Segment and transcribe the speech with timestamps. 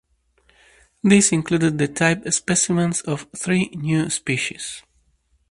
[1.03, 4.81] This included the type specimens of three new species.